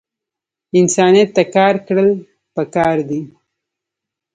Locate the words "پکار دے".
2.55-3.19